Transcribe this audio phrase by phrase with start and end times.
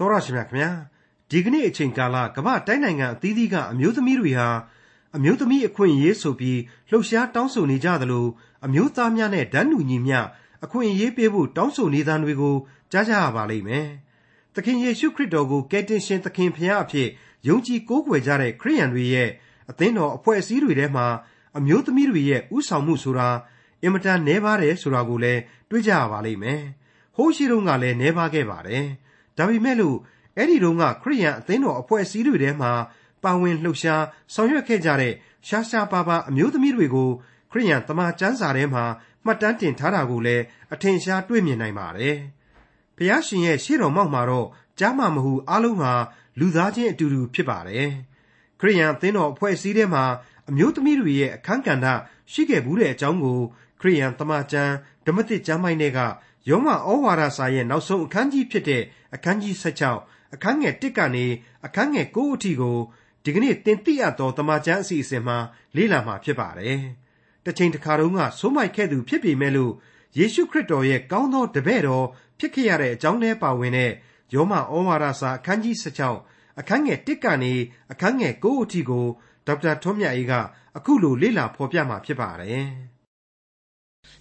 [0.00, 0.70] တော်ရရှိမြခင်ဗျာ
[1.30, 4.48] ဒီကနေ့အချိန်ကာလကမ္ဘာတိုင်းနိုင်ငံအသီးသီးကအမျိုးသမီးတွေဟာ
[5.16, 8.26] အမျိုးသမီးအခွင့်အရေးဆိုပြီးလှုပ်ရှားတောင်းဆိုနေကြသလို
[8.66, 10.18] အမျိုးသားများနဲ့ဒန်းတူညီမျှ
[10.64, 12.56] အခွင့်အရေးပေးဖို့တောင်းဆိုနေသံတွေကို
[12.92, 13.86] ကြားကြရပါလိမ့်မယ်။
[14.54, 17.08] သခင်ယေရှုခရစ်တော်ကိုကယ်တင်ရှင်သခင်ဖခင်အဖြစ်
[17.48, 19.30] ယုံကြည်ကိုးကွယ်ကြတဲ့ခရိယန်တွေရဲ့
[19.70, 21.06] အသင်းတော်အဖွဲ့အစည်းတွေထဲမှာ
[21.58, 23.28] အမျိုးသမီးတွေရဲ့ဥဆောင်မှုဆိုတာ
[23.82, 25.40] အင်မတန်နှဲပါတယ်ဆိုတာကိုလည်း
[25.70, 26.60] တွေ့ကြရပါလိမ့်မယ်။
[27.16, 28.86] ဟိုးရှိတုန်းကလည်းနှဲပါခဲ့ပါတယ်။
[29.40, 29.96] ဒါပေမဲ့လို့
[30.36, 32.72] အဲ့ဒီတုန်းကခရိယန်အသင်းတော်အဖွဲ့အစည်းတွေထဲမှာ
[33.24, 34.04] ပါဝင်လှုပ်ရှား
[34.34, 35.14] ဆောင်ရွက်ခဲ့ကြတဲ့
[35.48, 37.10] ရှားရှားပါးပါးအမျိုးသမီးတွေကို
[37.50, 38.84] ခရိယန်တမန်ကျမ်းစာထဲမှာ
[39.24, 42.16] မှတ်တမ်းတင်ထားတာကိုလည်းအထင်ရှားတွေ့မြင်နိုင်ပါတယ်။
[42.96, 44.48] ဘုရားရှင်ရဲ့ရှေ့တော်မှောက်မှာတော့
[44.78, 45.92] ကြားမှမဟုအလုံးဟာ
[46.38, 47.90] လူသားချင်းအတူတူဖြစ်ပါတယ်။
[48.60, 50.04] ခရိယန်အသင်းတော်အဖွဲ့အစည်းထဲမှာ
[50.48, 51.86] အမျိုးသမီးတွေရဲ့အခန်းကဏ္ဍ
[52.32, 53.38] ရှိခဲ့ဘူးတဲ့အကြောင်းကို
[53.80, 54.74] ခရိယန်တမန်ကျမ်း
[55.06, 56.00] ဓမ္မသစ်ကျမ်းပိုင်းတွေက
[56.48, 58.82] ယောမဩဝါဒစာရဲ့နောက်ဆုံးအခန်းကြီးဖြစ်တဲ့
[59.14, 59.54] အခန်းကြီး
[59.94, 61.26] 16အခန်းငယ်1ကနေ
[61.66, 62.78] အခန်းငယ်9အထိကို
[63.24, 65.38] ဒီကနေ့သင်သိရသောတမန်ကျမ်းအစီအစဉ်မှာ
[65.76, 66.80] လေ့လာမှာဖြစ်ပါတယ်။
[67.44, 69.72] တစ်ချိန်တစ်ခါတုန်းကဆိုးမိုက်ခဲ့သူဖြစ်ပေမဲ့လို့
[70.18, 72.06] ယေရှုခရစ်တော်ရဲ့ကောင်းသောတပည့်တော်
[72.38, 73.92] ဖြစ်ခဲ့ရတဲ့အကြောင်းနဲ့ပါဝင်တဲ့
[74.34, 75.76] ယောမဩဝါဒစာအခန်းကြီး
[76.14, 77.52] 16အခန်းငယ်1ကနေ
[77.92, 79.06] အခန်းငယ်9အထိကို
[79.46, 80.32] ဒေါက်တာထွန်းမြတ်အေးက
[80.76, 82.68] အခုလိုလေ့လာဖော်ပြမှာဖြစ်ပါတယ်။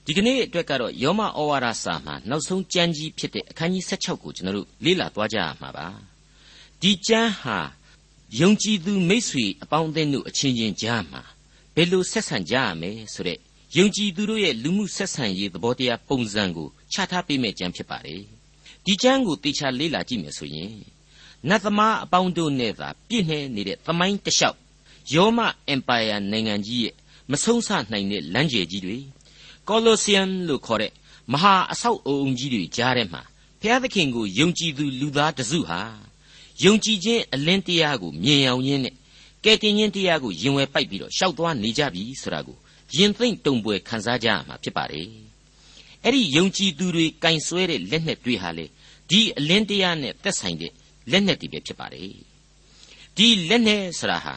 [0.10, 5.88] ဒီကနေ့အတွက်ကတော့ ယောမဩဝါဒစာမှာ နောက်ဆုံးကျမ်းကြီးဖြစ်တဲ့ အခန်းကြီး 16 ကိုကျွန်တော်တို့ လေ့လာသွားကြရမှာပါ။
[6.82, 7.58] ဒီကျမ်းဟာ
[8.40, 11.22] ယုံကြည်သူမိတ်ဆွေအပေါင်းအသင်းတို့အချင်းချင်းကြားမှာ
[11.76, 13.38] ဘယ်လိုဆက်ဆံကြရမလဲဆိုတဲ့
[13.78, 18.22] ယုံကြည်သူတို့ရဲ့လူမှုဆက်ဆံရေးသဘောတရားပုံစံကိုချထားပေးမဲ့ကျမ်းဖြစ်ပါတယ်။
[18.86, 20.74] ဒီကျမ်းကိုတေချာလေ့လာကြည့်မယ်ဆိုရင်
[21.48, 24.58] နတ်သမားအပေါင်းတို့နဲ့သာပြည့်နှဲနေတဲ့သမိုင်းတလျှောက်
[25.14, 26.96] ယောမအင်ပါယာနိုင်ငံကြီးရဲ့
[27.32, 28.98] မဆုံးဆနိုင်တဲ့လမ်းကျယ်ကြီးတွေ
[29.70, 30.92] ကောလိုဆီယမ်လို့ခေါ်တဲ့
[31.32, 33.22] မဟာအဆောက်အုံကြီးတွေကြားထဲမှာ
[33.62, 35.80] ဘုရားသခင်ကိုယုံကြည်သူလူသားတစုဟာ
[36.64, 38.96] ယုံကြည်ခြင်းအလင်းတရားကိုမြင်အောင်ရင်းနဲ့
[39.46, 42.58] ကဲတင်ခြင်းတရားကိုရင်ဝယ်ပိုက်ပြီးတော့ရှောက်သွားနေကြပြီဆိုတာကို
[42.96, 45.08] ရင်သိမ့်တုံပွဲခံစားကြရမှာဖြစ်ပါတယ်။
[46.04, 48.66] အဲ့ဒီယုံကြည်သူတွေကင်ဆွဲတဲ့လက်နက်တွေဟာလေ
[49.10, 50.72] ဒီအလင်းတရားနဲ့သက်ဆိုင်တဲ့
[51.12, 52.14] လက်နက်တွေပဲဖြစ်ပါတယ်။
[53.18, 54.36] ဒီလက်နက်ဆိုတာဟာ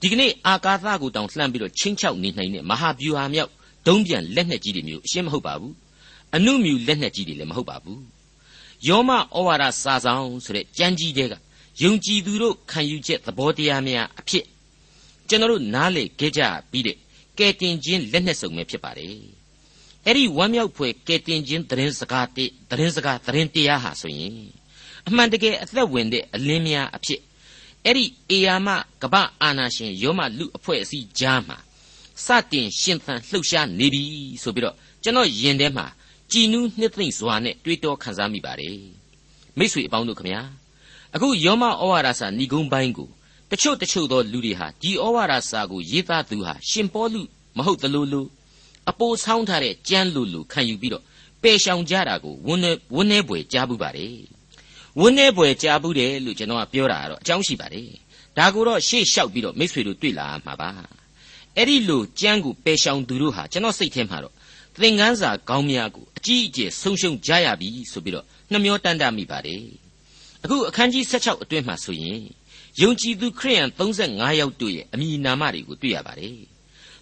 [0.00, 3.52] ဒီကနေ့အာကာသကိုတောင်လှမ်းပြီးတော့ချင်းချောက်နေနိုင်တဲ့မဟာဗျူဟာမြောက်
[3.86, 5.72] ဒုံးပြန်လက်နက်ကြီးတွေမျိုးအရှင်းမဟုတ်ပါဘူး။
[6.34, 8.00] အနုမြူလက်နက်ကြီးတွေလည်းမဟုတ်ပါဘူး။
[8.88, 11.34] ယောမဩဝါဒစာဆောင်ဆိုတဲ့ကြမ်းကြီးတဲ့က
[11.82, 14.44] ယုံကြည်သူတို့ခံယူချက်သဘောတရားများအဖြစ်
[15.28, 16.96] ကျွန်တော်တို့နားလေခဲ့ကြပြီးတဲ့
[17.38, 19.16] ကဲတင်ခြင်းလက်နက်စုံပဲဖြစ်ပါတယ်
[20.06, 24.36] အဲ့ဒီဝမ်းမြောက်ဖွယ်ကဲတင်ခြင်းသတင်းစကားတဲ့သတင်းစကားသတင်းတရားဟာဆိုရင်
[25.08, 27.20] အမှန်တကယ်အသက်ဝင်တဲ့အလင်းများအဖြစ်
[27.84, 28.68] အဲ့ဒီအေယာမ
[29.02, 31.58] ကပအာနာရှင်ယောမလူအဖွဲ့အစည်းကြားမှာ
[32.24, 34.02] စတင်ရှင်သန်လှုပ်ရှားနေပြီ
[34.42, 35.86] ဆိုပြီးတော့ကျွန်တော်ယင်ထဲမှာ
[36.32, 38.78] ကြည်နူးနှစ်သိမ့်စွာနဲ့တွေးတောခံစားမိပါတယ်
[39.58, 40.42] မိတ်ဆွေအပေါင်းတို့ခမညာ
[41.14, 43.08] အခုယောမဩဝါဒစာဏိဂုံးပိုင်းကို
[43.50, 47.20] တချို့တချို့သောလူတွေဟာဒီဩဝါဒစာကိုရေးသားသူဟာရှင်ပေါလု
[47.56, 48.26] မဟုတ်သလိုလို
[48.90, 51.04] အပိုဆောင်းထားတဲ့ကြမ်းလိုလိုခံယူပြီးတော့
[51.42, 54.16] ပယ်ရှောင်ကြတာကိုဝန်းနေဝန်းနေပွေကြားဘူးပါတယ်
[55.00, 57.88] ဝန်းနေပွေကြားဘူးတယ်လို့ကျွန်တော်ကပြောတာကတော့အကြောင်းရှိပါတယ်
[58.38, 60.70] ဒါကိုတော့ရှေ့လျှောက်ပြီးတော့မိတ်ဆွေတို့တွေ့လာမှာပါ
[61.56, 64.34] အဲ့ဒီလိုကြမ်းကိုပယ်ရှောင်သူတို့ဟာကျွန်တော်စိတ်ထဲမှာတော့
[64.80, 69.62] သင်္ကန်းစာကောင်းများကိုအကြီးအကျယ်ဆုံးရှုံးကြရပြီဆိုပြီးတော့နှမျောတန်တမိပါတယ်
[70.44, 72.20] အခုအခန်းကြီး16အတွင်းမှာဆိုရင်
[72.80, 76.38] ယုံကြည်သူခရိယန်35ယောက်တို့ရဲ့အမည်နာမတွေကိုတွေ့ရပါတယ်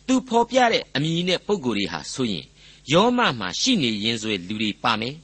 [0.06, 2.46] သူဖော်ပြတဲ့အမည်နဲ့ပုံကိုယ်တွေဟာဆိုရင်
[2.92, 5.14] ယောမမှာရှိနေရင်းဆွဲလူတွေပါမယ်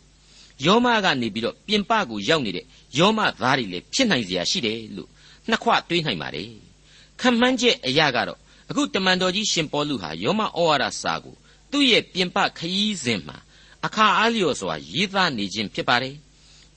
[0.66, 2.64] ယောမကနေပြီးတော့ပြင်ပကိုရောက်နေတဲ့
[2.98, 5.08] ယောမသားတွေလည်းဖြစ်နိုင်စရာရှိတယ်လို့
[5.48, 6.50] နှစ်ခွတွေးနိုင်ပါတယ်
[7.20, 8.38] ခမန်းချက်အရာကတော့
[8.70, 11.34] အခုတမန်တော်ကြီးရှင်ပေါလုဟာယောမဩဝါဒစာကို
[11.70, 13.36] သူ့ရဲ့ပြင်ပခရီးစဉ်မှာ
[13.86, 16.14] အခါအားလျော်စွာရေးသားနေခြင်းဖြစ်ပါတယ်။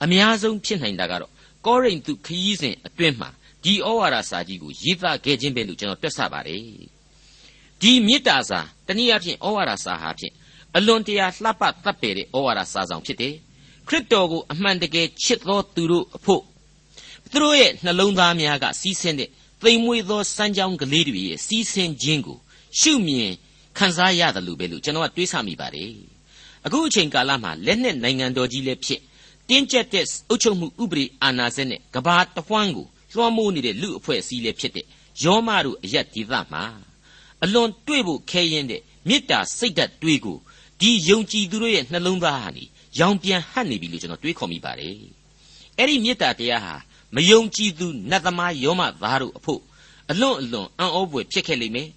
[0.03, 1.31] အများဆုံးဖြစ်နိုင်တာကတော့
[1.65, 3.29] ကောရိန္သုခရီးစဉ်အတွင်းမှာ
[3.63, 6.61] ဒီဩဝါဒစာကြီးကိုရေးသားခဲ့ခြင်းပဲလို့ကျွန်တော်တွက်ဆပါတယ်
[7.81, 10.33] ဒီမေတ္တာစာတနည်းအားဖြင့်ဩဝါဒစာဟာဖြင့်
[10.75, 13.33] အလွန်တရာလှပသတ်ပေတဲ့ဩဝါဒစာဆောင်ဖြစ်တယ်
[13.87, 16.43] ခရစ်တော်ကိုအမှန်တကယ်ချစ်သောသူတို့အဖို့
[17.31, 19.29] သူတို့ရဲ့နှလုံးသားများကစီးဆင်းတဲ့
[19.61, 22.37] သိမ်မွေ့သောစမ်းကြောင်းကလေးတွေရဲ့စီးဆင်းခြင်းကို
[22.79, 23.31] ရှုမြင်
[23.77, 25.91] ခံစားရတယ်လို့ပဲလို့ကျွန်တော်ကတွေးဆမိပါတယ်
[26.65, 29.01] အခုအချိန်ကာလမှာလက်နဲ့နိုင်ငံတော်ကြီးလည်းဖြစ်
[29.49, 34.85] တင်းကျပ်တဲ့အုပ်ချုပ်မှုဥပဒေအာဏာစက်နဲ့ကဘာတဝန်းကိုလွှမ်းမိုးနေတဲ့လူအဖွဲ့အစည်းလည်းဖြစ်တဲ့
[35.23, 36.63] ယောမတို့အရက်ဒေသမှာ
[37.43, 40.37] အလွန်တွေ့ဖို့ခဲရင်တဲ့မေတ္တာစိတ်ဓာတ်တွေးကို
[40.81, 42.63] ဒီယုံကြည်သူတို့ရဲ့နှလုံးသားဟာနေ
[42.99, 44.95] ရောင်ပြန်ဟပ်နေပြီလို့ကျွန်တော်တွေးခေါ်မိပါတယ်
[45.77, 46.75] အဲ့ဒီမေတ္တာတရားဟာ
[47.15, 49.61] မယုံကြည်သူနတ်သမားယောမသားတို့အဖို့
[50.11, 51.89] အလွန်အလွန်အံ့ဩဖွယ်ဖြစ်ခဲ့လိမ့်မယ်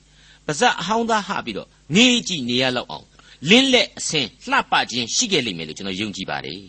[0.46, 3.06] ပါဇက်အဟောင်းသားဟပြီးတော့ငေးကြည့်နေရလောက်အောင်
[3.48, 6.60] လင်းလက်အစင်လှပခြင်းရှိခဲ့လိမ့်မယ်လို့ကျွန်တော်ယုံကြည်ပါတယ်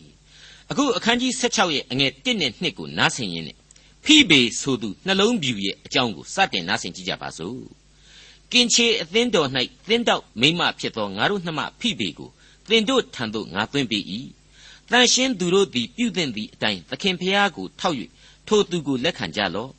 [0.71, 3.57] အခုအခန်းကြီး16ရဲ့အငယ်1နဲ့2ကိုနားဆင်ရင်းနဲ့
[4.05, 7.59] ဖိဘေဆိုသူနှလုံးပြူရဲ့အကြောင်းကိုစတင်နားဆင်ကြည့်ကြပါစို့
[8.51, 9.49] ကင်ချေအသင်းတော်၌
[9.89, 12.29] သင်းတောက်မိမဖြစ်သောငါတို့နှမဖိဘေကို
[12.69, 14.03] သင်တို့ထံသို့ငါသွင်းပေး၏
[14.91, 17.97] တန်ရှင်းသူတို့သည်ပြုသင့်သည့်အတိုင်းသခင်ဖျားကိုထောက်၍
[18.47, 19.71] ထိုသူကိုလက်ခံကြလော့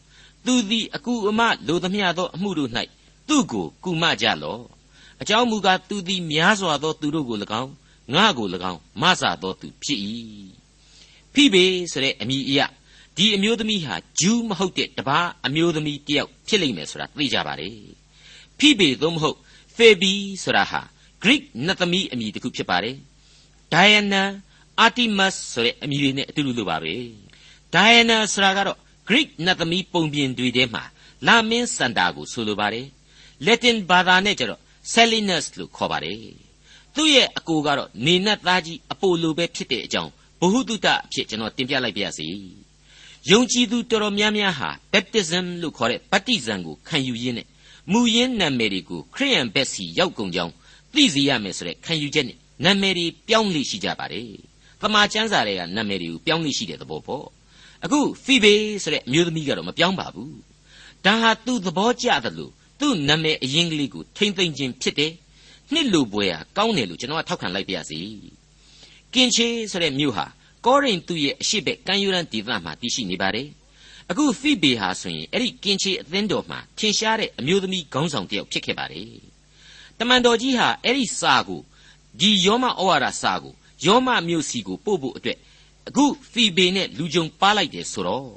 [0.47, 2.71] သူသည်အကူအမလိုသမျှသောအမှုတို့၌
[3.29, 4.63] သူ့ကိုကူမကြလော့
[5.23, 7.73] အကြောင်းမူကားသူသည်များစွာသောသူတို့ကို၎င်း
[8.15, 10.01] ငါကို၎င်းမဆသောသူဖြစ်၏
[11.35, 12.61] ဖိဘေဆိုတဲ့အမည်အရ
[13.17, 17.71] ဒီအမျိုးသမီးဟာဂျူးမဟုတ်တဲ့တပါးအမျိုးသမီးတယောက်ဖြစ်လိမ့်မယ်ဆိုတာသိကြပါလေ
[18.59, 19.37] ဖိဘေသို့မဟုတ်
[19.77, 20.13] ဖေဘီ
[20.45, 20.81] ဆိုတာဟာ
[21.23, 22.97] Greek နတ်သမီးအမည်တစ်ခုဖြစ်ပါတယ်
[23.73, 24.23] Diana
[24.85, 26.95] Artemis ဆိုတဲ့အမည်တွေနဲ့အတူတူလိုပါပဲ
[27.75, 28.79] Diana ဆိုတာကတော့
[29.09, 30.83] Greek နတ်သမီးပုံပြင်တွေထဲမှာ
[31.27, 32.87] လာမင်းစန္ဒာကိုဆိုလိုပါတယ်
[33.47, 34.61] Latin ဘာသာနဲ့ကျတော့
[34.93, 36.19] Selinus လို့ခေါ်ပါတယ်
[36.95, 40.11] သူ့ရဲ့အကိုကတော့နေနတ်သားကြီးအပိုလိုပဲဖြစ်တဲ့အကြောင်း
[40.41, 42.27] ဘ ഹു တုတအဖြစ်ကျွန်တော်တင်ပြလိုက်ပါရစေ
[43.31, 47.47] ယုံကြည်သူတော်တော်များများဟာ baptism လို့ခေါ်တဲ့ဗတ္တိဇံကိုခံယူရင်းနဲ့
[47.93, 50.53] မူရင်းနာမည်တွေကိုခရိယန်ဘက်စီရောက်ကုန်ကြောင်း
[50.95, 54.27] သိစေရမယ်ဆိုတဲ့ခံယူချက်နဲ့နာမည်တွေပြောင်းလေရှိကြပါတယ်။
[54.81, 57.25] သမာကျမ်းစာတွေကနာမည်တွေကိုပြောင်းလေရှိတဲ့သဘောပေါ့။
[57.85, 60.33] အခုဖီဘေဆိုတဲ့အမျိုးသမီးကတော့မပြောင်းပါဘူး။
[61.05, 65.13] ဒါဟာသူ့သဘောကျတယ်လို့သူ့နာမည်အရင်ကလေးကိုထိမ့်သိမ့်ခြင်းဖြစ်တယ်။
[65.73, 68.01] နှစ်လူပွဲဟာကောင်းတယ်လို့ကျွန်တော်ကထောက်ခံလိုက်ပါရစေ။
[69.15, 70.27] ကင်ချေဆိုတဲ့မြို့ဟာ
[70.67, 73.49] ကောရိန္သုရဲ့အရှိဘက်ကမ်းရိုးတန်းဒေသမှာတည်ရှိနေပါတယ်။
[74.11, 79.11] အခုဖိဘေဟာဆိုရင်အဲ့ဒီကင်ချေအသင်းတော်မှာထင်ရှားတဲ့အမျိုးသမီးခေါင်းဆောင်တစ်ယောက်ဖြစ်ခဲ့ပါတယ်။
[79.99, 81.61] တမန်တော်ကြီးဟာအဲ့ဒီစာကို
[82.21, 83.55] ဒီယောမဩဝါဒစာကို
[83.87, 85.39] ယောမမြို့စီကိုပို့ဖို့အတွက်
[85.89, 88.31] အခုဖိဘေနဲ့လူကြုံပါလိုက်တယ်ဆိုတော့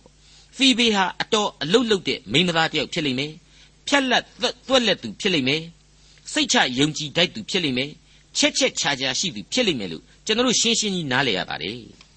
[0.58, 3.32] ဖိဘေဟာအတော်အလုတ်လုတ်တဲ့မိန်းမသားတစ်ယောက်ဖြစ်လိမ့်မယ်။
[3.88, 4.24] ဖြက်လက်
[4.68, 5.62] သွက်လက်သူဖြစ်လိမ့်မယ်။
[6.34, 7.90] စိတ်ချယုံကြည်တတ်သူဖြစ်လိမ့်မယ်။
[8.38, 11.80] ချက်ချက်ချာချာရှိသူဖြစ်လိမ့်မယ်လို့ကျွန်တော်တို့ရှင်းရှင်းကြီးနားလည်ရပါတယ်။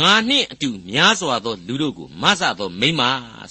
[0.00, 3.02] ငါနှင့်အတူများစွာသောလူတို့ကိုမဆသောမိမ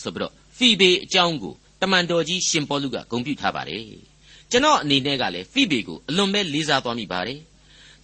[0.01, 3.83] ဆိုပြီးတော့ဖီဘေအကြောင်းကိုတမန်တော်ကြီးရှင်ပေါလုကဂုဏ်ပြုထားပါတယ်
[4.51, 7.39] ကျွန်တော်အနေနဲ့ကလည်းဖီဘေကိုအလွန်ပဲလေးစားသွားမိပါတယ်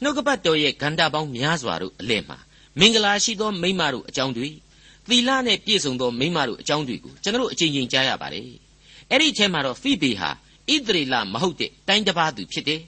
[0.01, 2.37] နှုတ်ကပတ်တော်ရဲ့ဂန္ဓာပေါင်းများစွာတို့အလဲမှာ
[2.79, 4.49] မင်္ဂလာရှိသောမိမတို့အကြောင်းတွေ
[5.09, 8.43] သီလနဲ့ပြည့်စုံသောမိမတို့အကြောင်းတွေကိုကျွန်တော်အချိန်ချင်းကြားရပါတယ်
[9.11, 10.29] အဲ့ဒီထဲမှာတော့ဖိဘေဟာ
[10.73, 12.81] ဣသရေလမဟုတ်တဲ့တိုင်းတစ်ပါးသူဖြစ်တယ်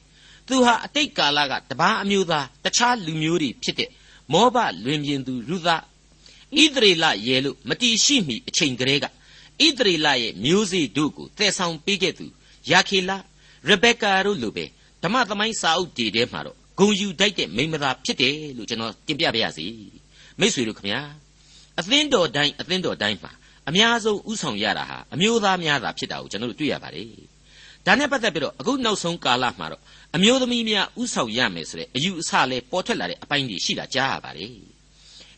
[0.48, 3.90] သူဟာအတိတ်ကာလကတပါးအမျိုးသားတခြားလူမျိုးတွေဖြစ်တဲ့
[4.34, 5.76] မောဘလွင်ပြင်သူရုသဣ
[6.76, 9.10] သရေလရဲလို့မတီရှိမီအချိန်ကလေးကဣ
[9.78, 12.26] သရေလရဲ့မျိုးစေ့တို့ကိုတည်ဆောင်ပေးခဲ့သူ
[12.72, 13.12] ယာခေလ
[13.68, 14.66] ရဘက်ကာတို့လိုပဲ
[15.04, 19.66] ဓမ္မသမိုင်းစာအုပ်တွေထဲမှာတော့ ဂုံယူတိုက်တဲ့မိမသားဖြစ်တယ်လို့ကျွန်တော်တင်ပြပါရစေ
[20.40, 21.02] မိတ်ဆွေတို့ခင်ဗျာ
[21.80, 23.32] အသင်းတော်တိုင်းအသင်းတော်တိုင်းမှာ
[23.70, 27.08] အများဆုံးဥဆောင်ရတာဟာအမျိုးသားများသာဖြစ်တာကိုကျွန်တော်တို့တွေ့ရပါတယ်
[27.86, 29.82] ဒါနဲ့ပတ်သက်ပြီးတော့အခုနောက်ဆုံးကာလမှာတော့
[30.16, 34.54] အမျိုးသမီးများဥဆောင်ရမယ်ဆိုတဲ့အယူအဆလဲပေါ်ထွက်လာတဲ့အပိုင်းတွေရှိတာကြားရပါတယ်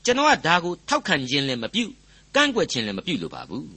[0.05, 1.85] ကျွန်တော်ကဒါကိုထောက်ခံခြင်းလည်းမပြု
[2.35, 3.67] ကန့်ကွက်ခြင်းလည်းမပြုလို့ပါဘူး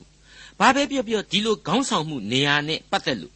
[0.61, 3.35] ဘာပဲပြောပြောဒီလိုခေါင်းဆောင်မှုနေရာနဲ့ပတ်သက်လို့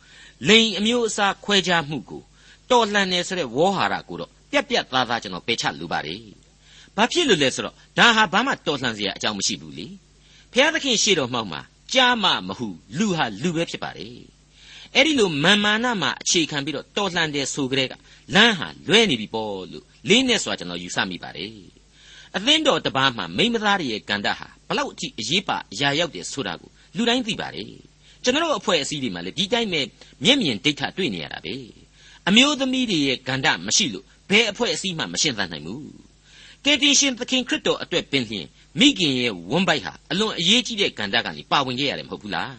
[0.48, 2.22] လိန်အမျိုးအစားခွဲခြားမှုကို
[2.70, 6.20] တော်လှန်နေဆိုတဲ့ဝေါ်ဟာရကိုတော့ပြက်ပြက်သားသားကျွန်တော်ပယ်ချလိုပါတယ်
[6.96, 9.86] ဘာဖြစ်လို့လဲဆိုတော့ဒါဟာဘာမှတော်လှန်စရာအကြောင်းမရှိဘူးလေ
[10.52, 11.60] ဘုရားသခင်ရှေ့တော်မှောက်မှာ
[11.94, 12.68] ကြားမမဟု
[12.98, 14.18] လူဟာလူပဲဖြစ်ပါတယ်
[14.94, 17.92] အဲ့ဒီလိုမာမာနမှာအခြေခံပြီးတော့တော်လှန်တယ်ဆိုကြတဲ့က
[18.34, 21.52] လမ်းဟာလွဲနေပြီပေါ့လို့လေးနဲ့စွာကျွန်တော်ယူဆမိပါတယ်
[22.36, 27.70] အသင်းတော်တပားမှာမိမသားရဲ့ကန္တာဟာဘလောက်အထိအရေးပါအရာရောက်တယ်ဆိုတာကိုလူတိုင်းသိပါတယ်
[28.24, 29.80] ကျွန်တော်တို့အဖွဲ့အစည်းတွေမှာလည်းဒီတိုင်းပဲ
[30.24, 31.54] မျက်မြင်ဒိဋ္ဌတွေ့နေရတာပဲ
[32.28, 35.82] အမျိုးသမီးတွေရဲ့ကန္တာမရှိလို့ဘယ်အဖွဲ့အစည်းမှမရှင်းသနိုင်ဘူး
[36.64, 38.46] ကယ်တင်ရှင်သခင်ခရစ်တော်အတွက်ပင်လျင်
[38.80, 42.54] မိခင်ရဲ့ဝန်းပိုက်ဟာအလွန်အရေးကြီးတဲ့ကန္တာကနေပါဝင်ခဲ့ရတယ်မဟုတ်ဘူးလား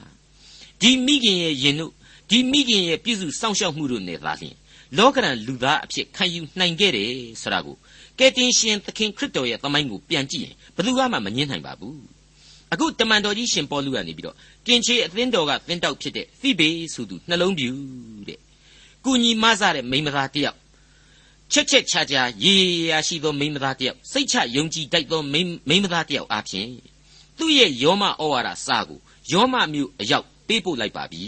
[0.82, 1.92] ဒီမိခင်ရဲ့ရင်တို့
[2.30, 4.56] ဒီမိခင်ရဲ့ပြည့်စုံစောင့်ရှောက်မှုတို့နဲ့သာလျှင်
[4.98, 7.12] လောကရန်လူသားအဖြစ်ခံယူနိုင်ခဲ့တယ်
[7.42, 7.76] ဆိုတာကို
[8.20, 12.00] ကယ်တင်ရှင်သခင်ခရစ်တော်ရဲ့သမိုင်းကိုပြန်ကြည့်ရင်ဘယ်သူမှမငြင်းနိုင်ပါဘူး
[12.74, 14.36] အခုတမန်တော်ကြီးရှင်ပေါလုကနေပြီးတော့
[14.68, 17.70] ကင်ချေအသင်းတော်ကသင်းတောက်ဖြစ်တဲ့ဖိဘေဆိုသူနှလုံးပြူ
[18.28, 18.40] တဲ့
[19.10, 20.58] ကုညီမဆတဲ့မိန်းမသားတယောက်
[21.52, 22.56] ချက်ချက်ချာချာရေ
[22.92, 26.70] ရာရှိသောမိန်းမသားတယောက်စိတ်ချယုံကြည်တတ်သောမိန်းမသားတယောက်အပြင်
[27.38, 29.00] သူ့ရဲ့ယောမဩဝါဒစာကို
[29.32, 31.24] ယောမမျိုးအရောက်ပေးပို့လိုက်ပါပြီ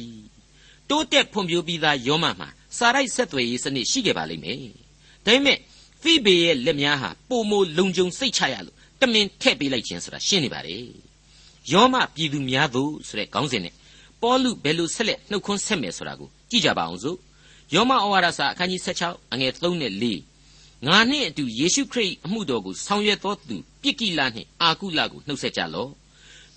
[0.90, 4.58] တိုးတက်ဖွံ့ဖြိုးပြီးသားယောမမှာစာရိုက်ဆက်သွယ်ရေးစနစ်ရှိခဲ့ပါလိမ့်မယ်။
[5.26, 5.58] ဒါပေမဲ့
[6.02, 10.78] ဖိဘေရဲ့လက်များဟာပုံမလုံခြုံစိတ်ချရလို့တမင်ထည့်ပေးလိုက်ခြင်းဆိုတာရှင်းနေပါလေ။
[11.72, 13.74] ယောမပြည်သူများသို့ဆိုတဲ့ခေါင်းစဉ်နဲ့
[14.22, 17.18] ပေါလုဘယ်လိုဆက်လက်နှုတ်ခွန်းဆက်မယ်ဆိုတာကိုကြည့်ကြပါအောင်စို့။
[17.76, 19.94] ယောမဩဝါဒစာအခန်းကြီး16အငယ်3နဲ့
[20.40, 25.92] 4ငါနှင့်အတူယေရှုခရစ်အမှုတော်ကိုဆောင်ရွက်တော်သူပြစ်ကိလနှင့်အာကုလကိုနှုတ်ဆက်ကြလော့။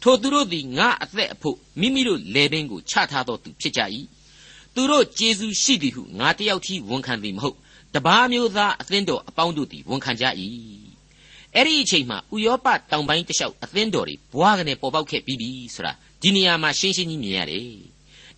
[0.02, 3.80] ထိုသူတို့သည်ငါအသက်အဖို့မိမိတို့လေပင်ကိုချထားတော်သူဖြစ်ကြ၏
[4.75, 7.56] သူတို့ကျေးဇူးရှိသည်ဟုငါတယောက်တည်းဝန်ခံသည်မဟုတ်
[7.94, 10.25] တပားမျိုးသားအသင်းတော်အပေါင်းတို့သည်ဝန်ခံကြ၏
[11.54, 15.92] အဲ့ဒီအချိန်မှာဥရောပတောင်ပိုင်းတစ်လျှောက်အသင်းတော်တွေဘွားကနေပေါ်ပေါက်ခဲ့ပြီးပြီဆိုတာ
[16.23, 17.68] ဒီနေရာမှာရှင်းရှင်းကြီးမြင်ရတယ်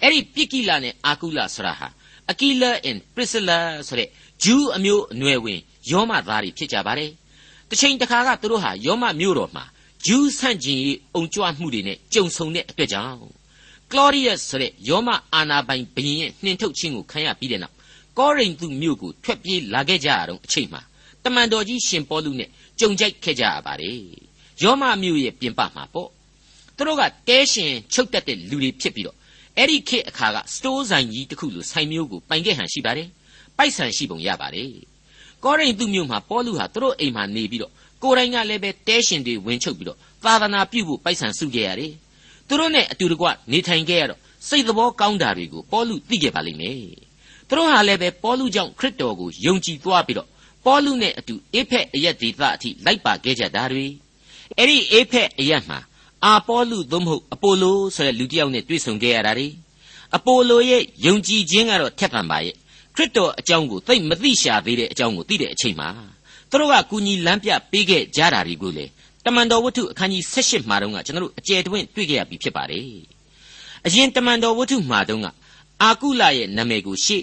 [0.02, 1.88] အဲ့ဒီပြစ်ကိလနဲ့အာကုလဆိုတာဟာ
[2.30, 4.08] အကီလာ and priscilla ဆိုတဲ့
[4.42, 7.10] ဂျူးအမျိုးအနွယ်ဝင်ယောမသားတွေဖြစ်ကြပါတယ်
[7.68, 9.64] တစ်ချိန်တစ်ခါကသူတို့ဟာယောမမြို့တော်မှာ
[10.06, 13.18] ဂျူးဆန့်ကျင်ရေးအုံကြွမှုတွေနဲ့ကြုံဆုံတဲ့အတွက်ကြောင့်
[13.92, 17.74] ကလောရီယပ်ဆိုတဲ့ယောမအာနာပိုင်ဘုရင်ရဲ့နှင်ထုတ်ခြင်းကိုခံရပြီးတဲ့နောက်
[18.18, 20.82] ကောရိန္သုမြို့ကိုထွက်ပြေးလာခဲ့ကြရတော့အချိန်မှာ
[21.24, 22.48] တမန်တော်ကြီးရှင်ပေါလုနဲ့
[22.80, 23.98] ကြုံကြိုက်ခဲ့ကြရပါတယ်
[24.62, 26.10] ယောမမြို့ရဲ့ပြင်ပမှာပေါ့
[26.76, 29.15] သူတို့ကတဲရှင်ချုပ်တက်တဲ့လူတွေဖြစ်ပြီးတော့
[29.58, 33.08] အဲ့ဒီခေတ်အခါကစတိုးဆိုင်ကြီးတစ်ခုလိုဆိုင်မျိုးကိုပိုင်ခဲ့ဟန်ရှိပါတယ်
[33.58, 34.70] ပိုက်ဆံရှိပုံရပါတယ်
[35.44, 37.72] ကောရိန္သုမြို့မှာပေါလုဟာသူတို့အိမ်မှာနေပြီးတော့
[38.02, 41.92] ကိုယ်တိုင်ကလည်းပဲတဲရှင်တွေဝင်ချုပ်ပြီးတော့သာသနာပြုဖို့ပိုက်ဆံစုခဲ့ရတယ်
[42.48, 46.78] သူတို့နဲ့အတူတကွနေထိုင်ခဲ့ရတော့စိတ်သဘောကောင်းတာတွေကိုပေါလုသိခဲ့ပါလိမ့်မယ်
[47.48, 50.28] သူတို့ဟာလည်းပဲပေါလုကြောင့်ခရစ်တော်ကိုယုံကြည်သွားပြီးတော့
[50.64, 53.86] ပေါလုနဲ့အတူအေဖက်အရက်ဒေသအထိလိုက်ပါခဲ့ကြတာတွေ
[54.56, 55.78] အဲ့ဒီအေဖက်အရက်မှာ
[56.26, 59.48] အာပေါလုသို့မဟုတ်အပိုလိုဆိုတဲ့လူတစ်ယောက်နဲ့တွေ့ဆုံခဲ့ရတာတွေ
[60.16, 62.54] အပိုလိုရဲ့ယုံကြည်ခြင်းကတော့ထက်သန်ပါရဲ့
[62.94, 65.88] ခရစ်တော်အကြောင်းကိုသိမသိရှာသေးတဲ့အကြောင်းကိုသိတဲ့အချိန်မှာ
[66.50, 68.84] သူတို့ကကူညီလမ်းပြပေးခဲ့ကြတာတွေကိုလေ
[69.24, 72.84] တမန်တော်ဝတ္ထုအခန်းကြီး78မှာတုန်းကကျွန်တော်တို့အကျယ်တွင်တွေ့ခဲ့ရပြီဖြစ်ပါတယ်
[73.86, 75.26] အရင်တမန်တော်ဝတ္ထုမှာတုန်းက
[75.82, 77.22] အာကုလရဲ့နာမည်ကိုရှေ့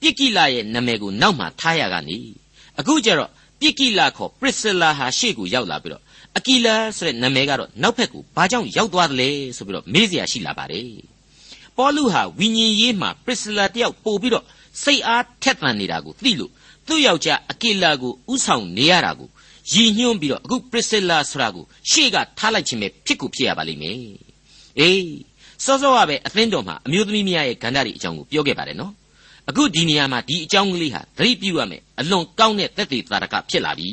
[0.00, 2.18] ပြစ်ကိလရဲ့နာမည်ကိုနောက်မှာထားရကနေ
[2.78, 3.30] အခုကျတော့
[3.60, 6.02] ပြစ်ကိလခေါ်ပရစ်စလာဟာရှေ့ကိုရောက်လာပြီးတော့
[6.38, 10.90] အကီလာဆိုတဲ့နာမည်ကတော့နောက်ဘက်ကိုဘာကြောင့်ရောက်သွားသလဲဆိုပြီးတော့မေးစရာရှိလာပါတယ်
[11.76, 14.44] ပေါလုဟာဝိညာဉ်ရေးမှာပရစ်စလာတယောက်ပို့ပြီးတော့
[14.82, 16.50] စိတ်အားထက်သန်နေတာကိုသိလို့
[16.86, 19.28] သူ့ယောက်ျားအကီလာကိုဥဆောင်နေရတာကို
[19.72, 23.96] ရည်ညွှန်းပြီးတော့အခုပရစ်စလာဆိုတာကိုရှေ့ကထားလိုက်ခြင်းပဲဖြစ်ကိုဖြစ်ရပါလိမ့်မယ်
[24.78, 25.10] အေး
[25.64, 28.92] စောစောကပဲအသင်းတော်မှာအမျိုးသမီးများရဲ့ဂန္ဓာတွေအကြောင်းကိုပြောခဲ့ပါတယ်နော်
[29.48, 33.90] အခုဒီနေရာမှာဒီအကြောင်းကလေးဟာသတိပြုရမယ်အလွန်ကောင်းတဲ့သက်သေသာရကဖြစ်လာပြီ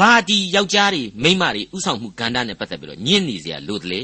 [0.00, 4.02] ဘာဒီယောက်ျားတွေမိန်းမတွေဥဆောင်မှုကဏ္ဍနဲ့ပတ်သက်ပြီးတော့ညှင်းနေเสียလို့တလေ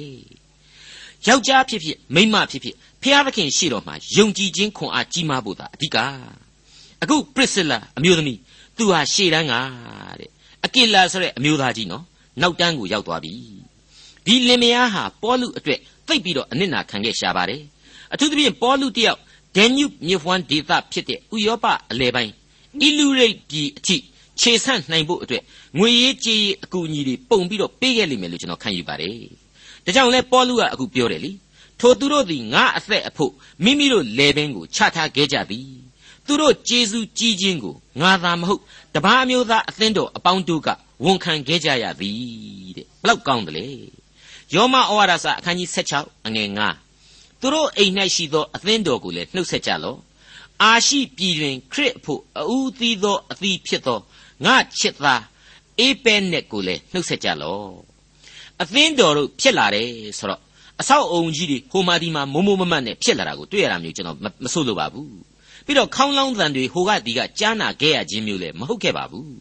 [1.26, 5.97] ယောက်ျားဖြစ်ဖြစ်မိန်းမဖြစ်ဖြစ်ဖျားသခင်ရှိတော်မှာယုံကြည်ခြင်းခွန်အားကြီးမားဖို့သာအဓိက
[7.02, 8.38] အခုပရစ်စလာအမျိုးသမီး
[8.76, 9.55] သူဟာရှေ့တန်းက
[10.21, 10.31] တဲ့
[10.64, 12.05] အကိလာဆိုတဲ့အမျိုးသားကြီးနော်
[12.40, 13.33] နောက်တန်းကိုရောက်သွားပြီ
[14.26, 17.62] ဒီလင်မယားဟာပေါလုအတွက်သိပ်ပြီးတော့အနစ်နာခံခဲ့ရှာပါတယ်
[18.12, 19.19] အထူးသဖြင့်ပေါလုတယောက်
[19.57, 22.33] ဒန်နျူမြစ်ဝမ်းဒေသဖြစ်တဲ့ဥရောပအလယ်ပိုင်း
[22.83, 23.97] အီလူရိတ်ပြည်အထိ
[24.40, 25.44] ခြေဆန့်နိုင်ဖို့အတွက်
[25.80, 29.16] ငွေရေးကြေးရေးအကူအညီတွေပုံပြီးတော့ပေးခဲ့လိမ့်မယ်လို့ကျွန်တော်ခံယူပါတယ်။
[29.86, 31.32] ဒါကြောင့်လဲပေါလုကအခုပြောတယ်လေ။
[31.80, 33.32] ထိုသူတို့သည်ငါအသက်အဖို့
[33.64, 35.70] မိမိတို့လေပင်ကိုချထားခဲ့ကြသည်။
[36.26, 38.62] သူတို့ကျေးဇူးကြီးခြင်းကိုငါသာမဟုတ်
[38.96, 40.70] တပားမျိုးသားအသင်းတော်အပေါင်းတို့က
[41.06, 43.68] ဝန်ခံခဲ့ကြရသည်တဲ့။ဘလောက်ကောင်းတယ်လေ။
[44.54, 46.50] ယောမဩဝါဒစာအခန်းကြီး16အငယ်
[46.96, 50.00] 9သူတို့အိမ်၌ရှိသောအသင်းတော်ကိုလည်းနှုတ်ဆက်ကြလော့။
[50.64, 54.00] အာရှိပြည်တွင်ခရစ်ဖို့အူသီးသောအသီးဖြစ်သော
[54.45, 55.24] ငါချစ်သား
[55.79, 57.71] အေးပဲနဲ့ကိုလည်းနှုတ်ဆက်ကြလော့
[58.62, 60.41] အသင်းတော်တို့ဖြစ်လာတယ်ဆိုတော့
[60.81, 65.10] အဆောက်အုံကြီးတွေဟိုမာဒီမှာမိုးမိုးမမတ်နဲ့ဖြစ်လာတာကိုတွေ့ရတာမျိုးကျွန်တော်မဆို့လို့ပါဘူး
[65.65, 69.31] ပြီးတော့ခေါင်းလောင်းသံတွေဟိုကဒီကကြားနာခဲ့ရခြင်းမျိုးလည်းမဟုတ်ခဲ့ပါဘူး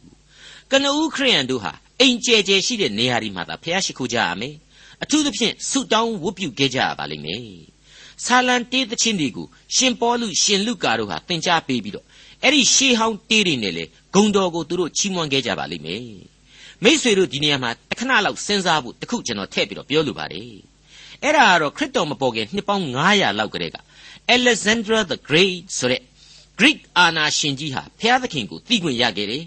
[0.71, 4.55] ကနဦးခရိယန်တို့ဟာအိမ်ကျဲကျဲရှိတဲ့နေရာဒီမှာသာဖះရှိခိုးကြရမယ်
[5.03, 7.43] အထူးသဖြင့်ဆုတောင်းဝတ်ပြုခဲ့ကြရပါလိမ့်မယ်
[8.25, 12.07] ဆာလံတေးသချင်းတွေကိုရှင်ပေါလုရှင်လုကာတို့ဟာသင်ကြားပေးပြီးတော့
[12.45, 16.05] အဲ့ဒီရှေးဟောင်းတေးတွေနဲ့လေဂုံတော်ကိုသူတို့ချီးမွမ်းခဲ့ကြပါလိမ့်မယ်
[16.85, 20.51] မိษွေတို့ဒီနေရာမှာတခဏလောက်စဉ်းစားဖို့တခုကျွန်တော်ထည့်ပြီးတော့ပြောလိုပါတယ်
[21.23, 23.77] အဲ့ဒါကတော့ခရစ်တော်မပေါ်ခင်နှစ်ပေါင်း900လောက်ကတည်းက
[24.37, 26.03] Alexander the Great ဆိုတဲ့
[26.59, 29.45] Greek အာနာရှင်ကြီးဟာဖျားသခင်ကိုသိခွင့်ရခဲ့တယ်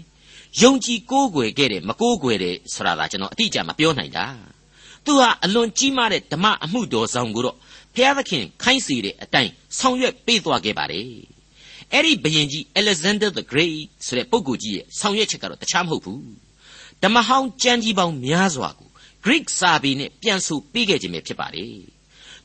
[0.62, 4.24] ယုံကြည်ကိုးကွယ်ခဲ့တယ်မကိုးကွယ်တယ်ဆိုတာကကျွန်တော်အတိအကျမပြောနိုင်တာ
[5.04, 7.56] သူဟာအလွန်ကြီးမားတဲ့ဓမ္မအမှုတော်ဆောင်ကိုတော့
[7.94, 11.33] ဖျားသခင်ခိုင်းစေတဲ့အတိုင်းဆောင်ရွက်ပေးသွားခဲ့ပါတယ်
[11.92, 16.22] အဲ့ဒီဘယင်ကြီး Alexander the Great ဆိုတဲ့ပုဂ္ဂိုလ်ကြီးရဲ့ဆောင်ရွက်ချက်ကတော့တခြားမဟုတ်ဘူး
[17.02, 18.88] ဓမ္မဟောင်းကျမ်းကြီးပေါင်းများစွာကို
[19.24, 21.76] Greek စာပေနဲ့ပြန်ဆိုပေးခဲ့ခြင်းပဲဖြစ်ပါတယ်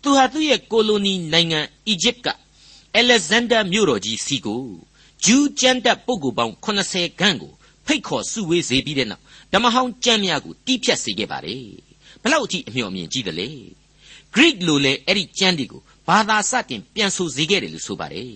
[0.02, 2.28] သူဟာသူ့ရဲ့ကိုလိုနီနိုင်ငံအီဂျစ်က
[3.02, 4.64] Alexander မြို့တော်ကြီးစီကို
[5.26, 7.54] ဂျူးကျမ်းတပ်ပုဂ္ဂိုလ်ပေါင်း80ခန့်ကို
[7.86, 11.66] ဖိတ်ခေါ်စုဝေးစေပြီးတဲ့နောက်ဓမ္မဟောင်းကျမ်းများကိုတီးဖြတ်စေခဲ့ပါတယ်
[12.24, 13.50] ဘလောက်အထိအမျှော်အမြင်ကြီးတယ်လေ
[14.36, 18.34] Greek လိုလေအဲ့ဒီကျမ်းတွေကိုဘာသာစတင်ပြန်ဆိုစေခဲ့တယ်လို့ဆိုပါတယ်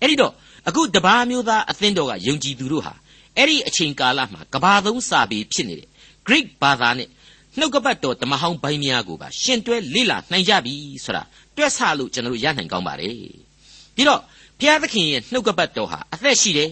[0.00, 0.32] အဲ့ဒီတော့
[0.68, 2.94] အခုတပါးမျိုးသားအသင်းတော်ကယုံကြည်သူတို့ဟာ
[3.36, 5.88] အဲ့ဒီအချိန်ကာလမှာကဘာသုံးစာပေဖြစ်နေတဲ့
[6.26, 7.08] Greek ဘာသာနဲ့
[7.58, 11.22] နှုတ်ကပတ်တော်ဓမ္မဟောင်းပိုင်းများကိုပါရှင်တွဲလေ့လာနိုင်ကြပြီဆိုတာ
[11.56, 13.14] တွက်ဆလို့ကျွန်တော်တို့ရနိုင်ကောင်းပါတယ်
[13.94, 14.20] ပြီးတော့
[14.58, 16.70] ဘုရားသခင်ရဲ့နှုတ်ကပတ်တော်ဟာအသက်ရှိတယ်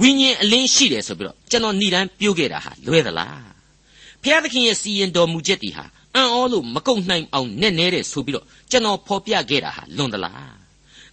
[0.00, 3.48] ဝိညာဉ်အလင်းရှိတယ်ဆိုပြီးတော့ကျွန်တော်ဏ္ဍန်ပြောခဲ့တာဟာလွဲသလား
[4.22, 10.57] ဘုရားသခင်ရဲ့စီရင်တော်မူချက်တွေဟာအံ့ဩလို့မကုန်နိုင်အောင်နဲ့နဲတဲ့ဆိုပြီးတော့ကျွန်တော်ဖော်ပြခဲ့တာဟာလွန်သလား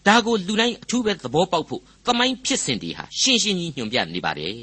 [0.08, 4.54] ဒါကိုလူတိုင်းအထူးပဲသဘောပေါက်ဖို့သမိုင်းဖြစ်စဉ်တွေဟာရှင်းရှင်းကြီးညွှန်ပြနေပါတယ်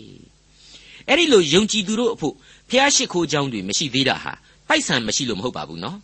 [1.08, 2.36] အဲ့ဒီလိုယုံကြည်သူတို့အဖို့ဘ
[2.70, 4.32] ဖျားရှိခိုးကြောင်းတွေမရှိသေးတာဟာ
[4.68, 5.98] ပိုက်ဆံမရှိလို့မဟုတ်ပါဘူးနော်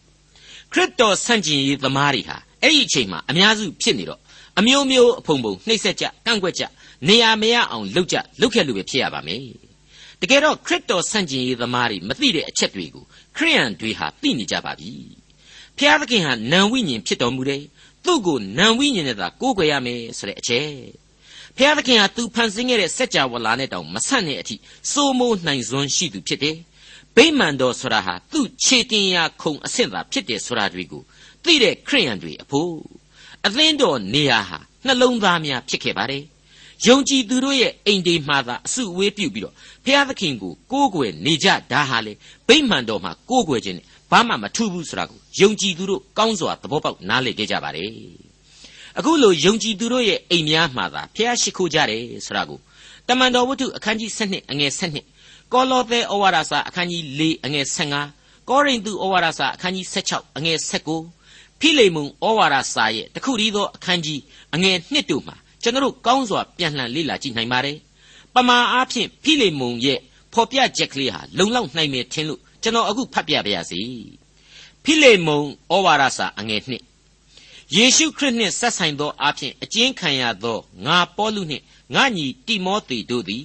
[0.72, 4.20] ခရစ်တော်ဆန့်ကျင်ရေးသမားတွေဟာအဲ့ဒီအချိန်မှာအများစုဖြစ်နေတော့
[4.58, 6.62] အမျိုးမျိုးအဖုံဖုံနှိပ်စက်ကြကန့်ကွက်ကြ
[7.08, 9.42] နေရာမရအောင်လှုပ်ကြလှုပ်ခဲ့လို့ပဲဖြစ်ရပါမယ်
[10.20, 13.04] တကယ်တော့ခရစ်တော်ဆန့်ကျင်ရေးသမားတွေမသိတဲ့အချက်တွေကို
[13.36, 14.92] ခရိယန်တွေဟာသိနေကြပါပြီ
[15.78, 17.62] ဖျားသခင်ဟာနံဝိညာဉ်ဖြစ်တော်မူတယ်
[18.08, 20.70] သူ့ကိုနံဝိညာဉ်နဲ့သာကိုးကွယ်ရမယ်ဆိုတဲ့အချက်
[21.56, 24.56] ဖျားသခင်ဟာသူဖန်ဆင်းခဲ့တဲ့စัจ java လာနဲ့တောင်မဆန့်တဲ့အထိ
[24.92, 26.56] စိုးမိုးနိုင်စွမ်းရှိသူဖြစ်တယ်
[27.16, 31.02] ဗိမာန်တော်ဆိုတာဟာသူ့ခြေတင်ရာခုံအဆင့်သာဖြစ်တယ်ဆိုတာတွေကို
[31.44, 32.72] သိတဲ့ခရိယန်တွေအဖို့
[33.46, 36.24] အသင်းတော်နေရာဟာနှလုံးသားများဖြစ်ခဲ့ပါတယ်
[36.86, 42.12] ယုံကြည်သူတို့ရဲ့အိမ်တွေမှာသာအစုအဝေးပြုတ်ပြီးတော့ဖျားသခင်ကိုကိုးကွယ်နေကြဒါဟာလေ
[42.48, 47.90] ဗိမာန်တော်မှာကိုးကွယ်ခြင်းနဲ့ ဘာမှမထူးဘူးဆိုတာကိုယုံကြည်သူတို့ကောင်းစွာသဘောပေါက်နားလည်ခဲ့ကြပါတယ်
[48.98, 52.58] အခုလိုယုံကြည်သူတို့ရဲ့အိမ်များမှာသာဖျားရှိခိုးကြတယ်ဆိုတာကို
[53.08, 54.72] တမန်တော်ဝတ္ထုအခန်းကြီး7အငယ်
[55.12, 60.58] 7ကောလောသဲဩဝါဒစာအခန်းကြီး4အငယ်15ကောရိန္သုဩဝါဒစာအခန်းကြီး16အငယ်
[61.10, 64.20] 19ဖိလေမုန်ဩဝါဒစာရဲ့တခုတည်းသောအခန်းကြီး
[64.54, 67.78] အငယ်1တို့မှာကျွန်တော်တို့ကောင်းစွာပြန်လှန်လေ့လာကြည့်နိုင်ပါတယ်
[68.34, 69.98] ပမာအားဖြင့်ဖိလေမုန်ရဲ့
[70.32, 73.80] ဖော်ပြချက်ကလေးဟာလုံလောက်နိုင်မယ်ထင်လို့ ကျွန်တော်အခုဖတ်ပြပါရစေ
[74.84, 76.62] ဖိလေမုန်ဩဝါဒစာအငယ်
[77.16, 83.44] 1ယေရှုခရစ်နှင့်ဆက်ဆိုင်သောအဖြစ်အကျဉ်းခံရသောငါပေါလုနှင့်ငါညီတိမောသေတို့သည်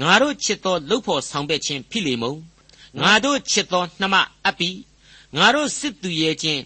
[0.00, 2.38] ငါတို့ချစ်သောလှုပ်ဖို့ဆောင်ပဲ့ခြင်းဖိလေမုန်
[3.02, 4.14] ငါတို့ချစ်သောနှမ
[4.46, 4.70] အပိ
[5.36, 6.62] ငါတို့စစ်သူရဲ့ချင်း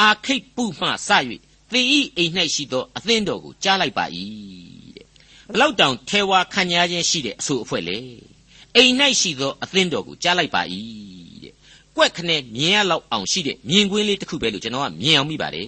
[0.00, 1.10] အာခိတ်ပုမှစ၍
[1.72, 4.04] သေဤအိမ်၌ရှိသောအသင်းတော်ကိုကြားလိုက်ပါ၏
[4.96, 5.06] တဲ့
[5.52, 7.98] ဘလောက်တောင်ထဲဝါခံညာခြင်းရှိတဲ့အဆိုအဖွဲ့လေ
[8.76, 11.17] အိမ်၌ရှိသောအသင်းတော်ကိုကြားလိုက်ပါ၏တဲ့
[11.98, 15.66] ကွက်ခနဲ့မြင်ရလောက်အောင်ရှိတဲ့မြင်ကွင်းလေးတစ်ခုပဲလို့ကျွန်တော်ကမြင်အောင်မိပါတယ်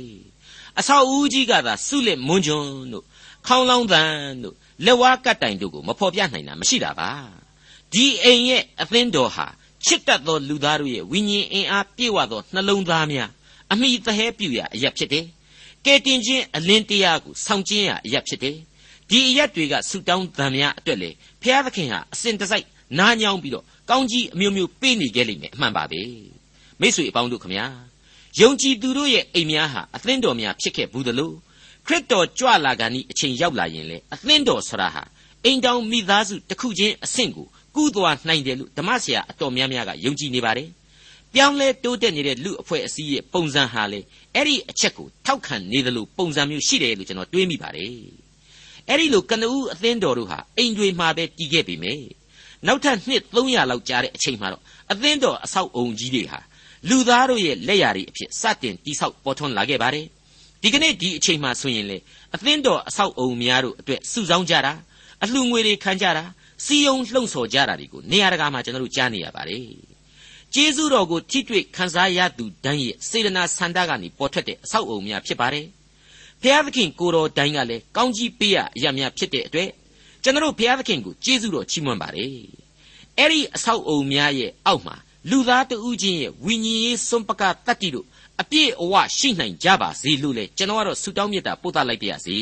[0.78, 3.04] အဆောက်အဦကြီးကသာစုလက်မွန်းကျွန်းတို့
[3.46, 4.10] ခေါင်းလောင်းတန်
[4.42, 7.10] တို့လက်ဝါးကတ်တိုင်တို့ကိုမဖော်ပြနိုင်တာမရှိတာပါ
[7.92, 9.46] ဒီအိမ်ရဲ့အသင်းတော်ဟာ
[9.84, 13.30] ချစ်တတ်သောလူသားတို့ရဲ့ဝိညာဉ်အင်အားပြည့်ဝသောနှလုံးသားများ
[13.72, 15.26] အမိသဟဲပြူရာအရက်ဖြစ်တယ်
[15.86, 18.56] ကဲတင်ခြင်းအလင်းတရားကိုဆောင်ကျင်းရာအရက်ဖြစ်တယ်
[19.10, 21.10] ဒီအရက်တွေကဆူတောင်းသံများအတွက်လေ
[21.42, 22.66] ဖျားသခင်ဟာအစဉ်တစိုက်
[22.98, 26.02] နားညောင်းပြီးတော့ ကောင်းကြီးအမျိုးမျိုးပေးနေခဲ့လိမ့်မယ်အမှန်ပါပဲ
[26.80, 27.66] မိတ်ဆွေအပေါင်းတို့ခမညာ
[28.40, 31.32] ယုံကြည်သူတို့ရဲ့အိမ်များဟာအသင်းတော်များဖြစ်ခဲ့ဘူးသလို
[31.86, 35.02] ခရစ်တော်ကြွလာကနီအချိန်ရောက်လာရင်လေအသင်းတော်ဆရာဟာ
[35.44, 40.68] အိမ်တောင်မိသားစုတစ်ခုချင်းအဆင့်ကိုကူးသွားနိုင်တယ်လို့ဓမ္မဆရာအတော်များများကယုံကြည်နေပါတယ်
[41.34, 44.00] ပြောင်းလဲတိုးတက်နေတဲ့လူအဖွဲ့အစည်းရဲ့ပုံစံဟာလေ
[44.34, 47.92] အဲ့ဒီအချက်ကိုထောက်ခံနေတယ်လို့ပုံစံမျိုးရှိတယ်လို့ကျွန်တော်တွေးမိပါတယ်
[48.88, 51.92] အဲ့ဒီလိုကနဦးအသင်းတော်တို့ဟာအိမ်တွေမှာပဲတည်ခဲ့ပြီမေ
[52.66, 56.40] နောက်ထပ်နှစ်300လောက်ကြာတဲ့အချိန်မှာတော့အသင်းတော်အဆောက်အုံကြီးတွေဟာ
[56.88, 60.06] လူသားတို့ရဲ့လက်ရာတွေအဖြစ်စတင်တိဆောက်ပေါ်ထွန်းလာခဲ့ပါတယ်
[60.62, 61.98] ဒီကနေ့ဒီအချိန်မှဆိုရင်လေ
[62.34, 64.72] အသင်းတော်အဆောက်အုံများတို့အတွက်စုဆောင်းကြတာ
[65.24, 66.24] အလှငွေတွေခံကြတာ
[66.64, 69.64] စီယုံလှုံ့ဆော်ကြတာတွေကိုနေရာတကာမှာကျွန်တော်တို့ကြားနေရပါတယ်
[70.54, 75.66] ကျေးဇူးတော်ကိုထိတွေ့ခံစားရသူတန်းရဲ့စေတနာဆန္ဒကနေပေါ်ထွက်တဲ့အဆောက်အုံများဖြစ်ပါတယ်
[76.42, 79.70] ဖျားသခင်ကိုတော်တိုင်းကလည်းကောင်းကြီးပေးရအရာများဖြစ်တဲ့အတွက်
[80.22, 82.34] ကျွန်တော်ဘုရားသခင်ကိုကျေးဇူးတော်ချီးမွမ်းပါတယ်
[83.18, 84.96] အဲ့ဒီအဆောက်အုံများရဲ့အောက်မှာ
[85.30, 88.06] လူသားတဦးချင်းရဲ့ဝိညာဉ်ရေးစွန့်ပကတတ္တိတို့
[88.40, 92.38] အပြည့်အဝရှိနိုင်ကြပါစေလို့လေကျွန်တော်ကတော့ဆုတောင်းမေတ္တာပို့သလိုက်ပါရစေ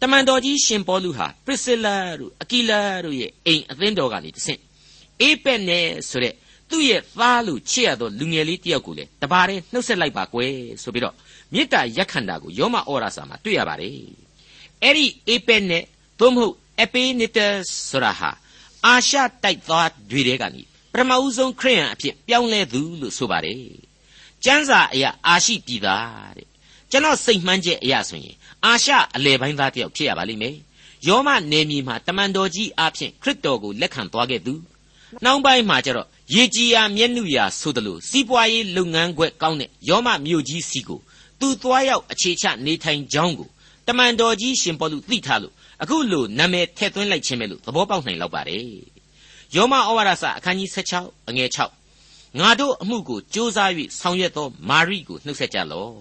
[0.00, 4.60] တမန်တော်ကြီးရှင်ပေါလုဟာပရစ်လာတို့အကီလာတို့ရဲ့အိမ်အသင်းတော်ကနေတဆင့်
[5.20, 6.34] အေးပက်နဲ့ဆိုတဲ့
[6.70, 11.14] သူ့ရဲ့သားလို့ချစ်ရသောလူငယ်လေးတယောက်ကိုလေတပါးတည်းနှုတ်ဆက်လိုက်ပါကွယ်ဆိုပြီးတော့
[11.52, 13.92] မေတ္တာရက်ခန္တာကိုယောမဩရာစာမှာတွေ့ရပါတယ်
[14.82, 15.84] အဲ့ဒီအေးပက်နဲ့
[16.18, 17.38] သို့မဟုတ်အပေနစ်တ
[17.88, 18.30] ဆိုတာဟာ
[18.86, 23.60] အာရှတိုက်သားတွေတဲကနေပထမဦးဆုံးခရိယန်အဖြစ်ပြောင်းလဲသူလို့ဆိုပါတယ်
[24.44, 26.48] ကျမ်းစာအရာအာရှိပြည်သားတဲ့
[26.90, 30.56] ကျွန်တော်စိတ်မှန်းချက်အရာဆိုရင်အာရှအလယ်ပိုင်းသားတယောက်ဖြစ်ရပါလိမ့်မယ်
[31.08, 34.54] ယောမနယ်မြေမှာတမန်တော်ကြီးအဖြစ်ခရစ်တော်ကိုလက်ခံသွားခဲ့သူ
[35.24, 41.00] နောက်ပိုင်းမှာကျတော့ရေကြီးရာမျက်နှုရာဆိုသလိုစီးပွားရေးလုပ်ငန်းခွက်ကောင်းတဲ့ယောမမြို့ကြီးစီကို
[41.40, 43.48] သူသွားရောက်အခြေချနေထိုင်ကြောင်းကို
[43.86, 48.65] တမန်တော်ကြီးရှင်ပေါလုသိထားလို့ အခုလိုနာမည်ထည့်သွင်းလိုက်ခြင်းပဲလို့သဘောပေါက်နိုင်လောက်ပါတယ်
[49.55, 53.57] ယောမဩဝါဒစာအခန်းကြီး16အငယ်6ငါတို့အမှုကိုစ조사၍
[53.99, 55.91] ဆောင်ရွက်သောမာရိကိုနှုတ်ဆက်ကြလော့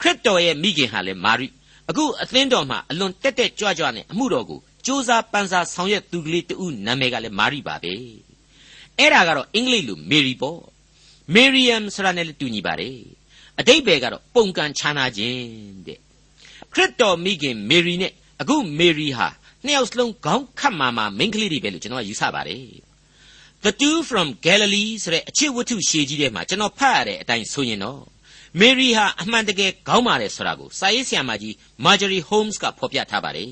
[0.00, 1.46] ခရစ်တော်ရဲ့မိခင်ဟာလည်းမာရိ
[1.88, 7.92] အခုအသင်းတော်မှာအလွန်တက်တက်ကြွကြွနဲ့အမှုတော်ကိုစ조사ပန်းစားဆောင်ရွက်သူကလေးတူနာမည်ကလည်းမာရိပါပဲ
[8.98, 10.60] အဲ့ဒါကတော့အင်္ဂလိပ်လိုမေရီပေါ့
[11.34, 12.96] မေရီယမ်ဆိုတာနဲ့လည်းတူညီပါတယ်
[13.58, 15.42] အတိတ်ဘယ်ကတော့ပုံကန်ခြားနာခြင်း
[15.86, 15.98] တဲ့
[16.72, 19.27] ခရစ်တော်မိခင်မေရီနဲ့ အခုမေရီဟာ
[19.65, 22.65] နှစ်ယောက်စလုံးခေါင်းခတ်မာမာမိန်းကလေးတွေပဲလို့ကျွန်တော်ယူဆပါတယ်
[23.63, 28.01] The two from Galilee ဆိုတဲ့အချစ်ဝတ္ထုရှည်ကြီးထဲမှာကျွန်တော်ဖတ်ရတဲ့အတိုင်းဆိုရင်တော့
[28.59, 31.53] မေရီဟာအမှန်တကယ်ခေါင်းမာတယ်ဆိုတာကိုစာရေးဆရာမကြီး
[31.85, 33.49] Marjorie Holmes ကဖော်ပြထားပါတယ်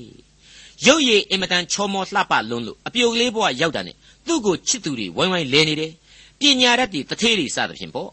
[0.86, 5.92] ရုပ်ရည်အင်မတန်ချောမောလှပလွန်းလို့အပြုတ်လေးဘဝရောက်တာနဲ့သူ့ကိုချစ်သူတွေဝိုင်းဝိုင်းလဲနေတယ်
[6.40, 8.10] ပညာတတ်တွေတထေးတွေစသဖြင့်ပေါ့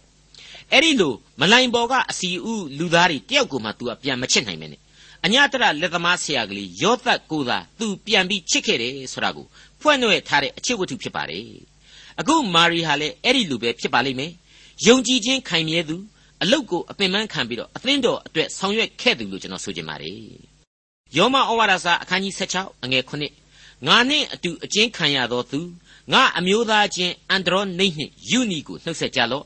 [0.71, 4.81] အဲ့ဒီလိုမလိုင်ပေါ်ကအစီဥလူသားတွေတယောက်ကိုမှ तू ကပြန်မချစ်နိုင်မနဲ့
[5.25, 9.45] အညာတရလက်သမားဆရာကလေးယောသတ်ကိုသာ तू ပြန်ပြီးချစ်ခဲ့တယ်ဆိုတာကို
[9.81, 11.45] ဖွင့်နှွဲထားတဲ့အချစ်ဝတ္ထုဖြစ်ပါတယ်
[12.19, 14.31] အခုမာရီဟာလည်းအဲ့ဒီလူပဲဖြစ်ပါလိမ့်မယ်
[14.88, 15.95] ယုံကြည်ခြင်းခိုင်မြဲသူ
[16.41, 20.15] အလုတ်ကိုအပင်ပန်းခံပြီးတော့အသင်းတော်အတွက်ဆောင်ရွက်ခဲ့သူလို့ကျွန်တော်ဆိုချင်ပါတယ်
[21.17, 25.60] ယောမဩဝါဒစာအခန်းကြီး16အငယ်9ငါနှင့်အတူအကျဉ်းခံရသောသူ
[26.13, 29.45] ငါအမျိုးသားချင်းအန်ဒရောနိတ်နှင့်ယူနီကိုနှုတ်ဆက်ကြလော့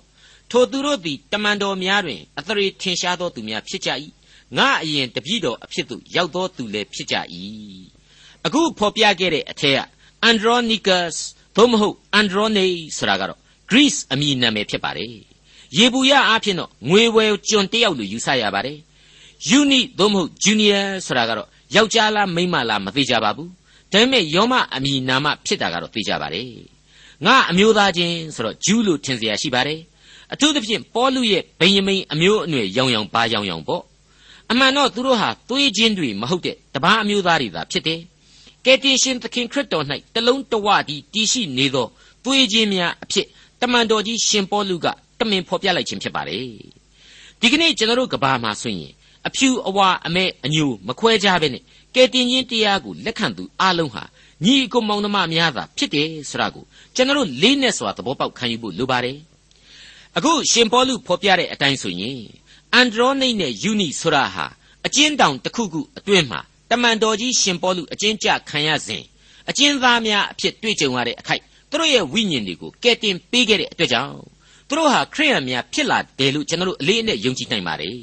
[0.52, 3.90] ထိုသူတို့သည်တမန်တော်များတွင်အသရေထင်ရှားသောသူများဖြစ်ကြ၏
[4.59, 7.17] ငါအရင်တပည့်တော်အဖြစ်သို့ရောက်သောသူလည်းဖြစ်ကြ၏
[8.47, 9.79] အခုဖော်ပြခဲ့တဲ့အထက်က
[10.25, 11.07] အန်ဒရောနီကတ်
[11.57, 12.67] သို့မဟုတ်အန်ဒရောနေ
[12.99, 13.39] ဆိုတာကတော့
[13.71, 15.15] Greece အမည်နာမည်ဖြစ်ပါတယ်
[15.77, 18.79] ယေဘူးယအားဖြင့်တော့ငွေဝယ်ကျွန်တယောက်လို့ယူဆရပါတယ်
[19.49, 23.51] ယူနီသို့မဟုတ်ဂျူနီယာဆိုတာကတော့ယောက်ျားလားမိန်းမလားမသိကြပါဘူး
[23.93, 26.51] ဒါပေမဲ့ယောမအမည်နာမဖြစ်တာကတော့သိကြပါတယ်
[27.27, 29.81] ငါအမျိုးသားချင်းဆိုတော့ဂျူးလို့ထင်เสียရှိပါတယ်
[30.33, 33.83] အထူးသဖြင့်ပေါလုရဲ့ဗိယမိန်အမျိုးအနွယ်ရောင်ရောင်ပါရောင်ရောင်ပေါ့
[34.52, 38.00] အမှန်တော့သူတို့ဟာသွေးချင်းတွေမဟုတ်တဲ့တပားအမျိုးသားတွေသာဖြစ်တယ်
[38.66, 41.88] ကယ်တင်ရှင်သခင်ခရစ်တော်၌တလုံးတဝတည်တည်ရှိနေသော
[42.24, 43.28] သွေးချင်းများအဖြစ်
[43.62, 44.88] တမန်တော်ကြီးရှင်ပေါလုက
[45.20, 46.48] တမင်ဖော်ပြလိုက်ခြင်းဖြစ်ပါတယ်
[47.40, 48.94] ဒီကနေ့ကျွန်တော်တို့ကဘာမှာဆိုရင်
[49.28, 51.64] အဖြူအဝါအမဲအညိုမခွဲခြားပဲနဲ့
[51.96, 54.04] ကယ်တင်ခြင်းတရားကိုလက်ခံသူအလုံးဟာ
[54.44, 56.64] ညီအကိုမောင်နှမများသာဖြစ်တယ်ဆိုတာကို
[56.96, 59.18] ကျွန်တော်တို့လေးနဲ့စွာသဘောပေါက်ခံယူဖို့လိုပါတယ်
[60.18, 62.20] အခုရှင်ပေါလုဖော်ပြတဲ့အတိုင်းဆိုရင်
[62.76, 64.46] အန်ဒရောနိတ်နဲ့ယူနီဆိုတာဟာ
[64.86, 66.40] အကျဉ်းတောင်တစ်ခုခုအတွင်းမှာ
[66.72, 69.04] တမန်တော်ကြီးရှင်ပေါလုအကျဉ်းကျခံရစဉ်
[69.50, 74.12] အကျဉ်းသားများအဖြစ်တွေ့ကြုံရတဲ့အခိုက်သူတို့ရဲ့ဝိညာဉ်တွေကိုကယ်တင်ပေးခဲ့တဲ့အတွက်ကြောင့်
[74.68, 77.94] သူတို့ဟာခရိယန်များဖြစ်လာတယ်လို့ကျွန်တော်တို့အလေးအနက်ယုံကြည်နိုင်ပါတယ်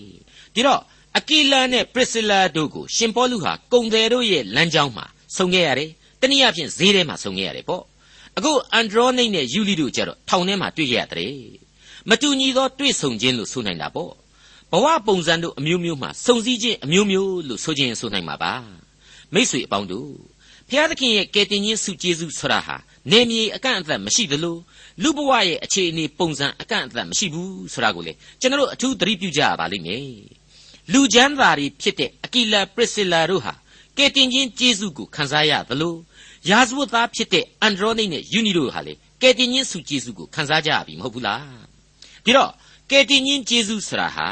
[0.55, 0.81] ဒီတော့
[1.19, 5.07] အကီလာနဲ့ပရစ်စလာတို့ကိုရှင်ပေါလုဟာကုံတယ်တို့ရဲ့လမ်းကြောင်းမှာ
[5.37, 7.83] ဆုံခဲ့ရတယ်တနည်းအားဖြင့်ဈေးထဲမှာဆုံခဲ့ရတယ်ပေါ့
[8.37, 11.37] အခုအန်ဒရောနိတ်နဲ့ယူလီတို့ကြတော့ထောင်ထဲမှာတွေ့ကြရတယ်
[12.09, 14.13] မတူညီသောတွေ့ဆုံခြင်းလို့ဆိုနိုင်တာပေါ့
[14.73, 18.55] ဘဝပုံစံတို့အမျိုးမျိုးမှာစုံစည်းခြင်းအမျိုးမျိုးလို့ဆိုခြင်းဆိုနိုင်မှာပါ
[19.35, 20.13] မိษွေအပေါင်းတို့
[20.69, 22.77] ဖျားသခင်ရဲ့ကယ်တင်ခြင်းစုကျေးဇူးဆိုတာဟာ
[23.11, 24.57] နေမြေအကန့်အသတ်မရှိသလို
[25.03, 30.07] လူဘဝရဲ့အခြေအနေပုံစံအကန့်အသတ်မရှိဘူးဆိုတာကိုလေကျွန်တော်တို့အထူးသတိပြုကြရပါလိမ့်မယ်
[30.93, 33.55] လူချမ်းသာတွေဖြစ်တဲ့အကီလာပရစ်စလာတို့ဟာ
[33.99, 35.95] ကယ်တင်ခြင်းကျေးဇူးကိုခံစားရသလို
[36.49, 41.45] ယာဇဝတ်သားဖြစ်တဲ့အန်ဒရောနိနဲ့ယူနီတို့ဟာလေကယ်တင်ခြင်းစုကျေးဇူးကိုခံစားကြရပြီမဟုတ်ဘူးလား
[42.25, 42.51] ဒီတော့
[42.91, 44.29] ကယ်တင်ခြင်းကျေးဇူးဆိုတာဟာ